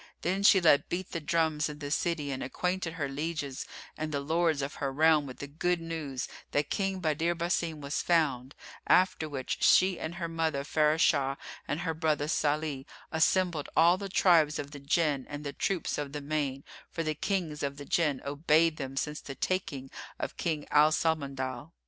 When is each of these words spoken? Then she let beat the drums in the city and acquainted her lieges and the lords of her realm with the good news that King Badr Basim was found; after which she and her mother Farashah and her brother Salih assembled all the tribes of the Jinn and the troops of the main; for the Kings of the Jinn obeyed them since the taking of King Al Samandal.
Then 0.23 0.41
she 0.41 0.59
let 0.59 0.89
beat 0.89 1.11
the 1.11 1.19
drums 1.19 1.69
in 1.69 1.77
the 1.77 1.91
city 1.91 2.31
and 2.31 2.41
acquainted 2.41 2.93
her 2.93 3.07
lieges 3.07 3.67
and 3.95 4.11
the 4.11 4.19
lords 4.19 4.63
of 4.63 4.73
her 4.81 4.91
realm 4.91 5.27
with 5.27 5.37
the 5.37 5.45
good 5.45 5.79
news 5.79 6.27
that 6.53 6.71
King 6.71 6.99
Badr 7.01 7.33
Basim 7.33 7.81
was 7.81 8.01
found; 8.01 8.55
after 8.87 9.29
which 9.29 9.61
she 9.61 9.99
and 9.99 10.15
her 10.15 10.27
mother 10.27 10.63
Farashah 10.63 11.37
and 11.67 11.81
her 11.81 11.93
brother 11.93 12.27
Salih 12.27 12.87
assembled 13.11 13.69
all 13.77 13.99
the 13.99 14.09
tribes 14.09 14.57
of 14.57 14.71
the 14.71 14.79
Jinn 14.79 15.27
and 15.29 15.43
the 15.43 15.53
troops 15.53 15.99
of 15.99 16.13
the 16.13 16.21
main; 16.21 16.63
for 16.89 17.03
the 17.03 17.13
Kings 17.13 17.61
of 17.61 17.77
the 17.77 17.85
Jinn 17.85 18.21
obeyed 18.25 18.77
them 18.77 18.97
since 18.97 19.21
the 19.21 19.35
taking 19.35 19.91
of 20.17 20.35
King 20.35 20.65
Al 20.71 20.89
Samandal. 20.91 21.73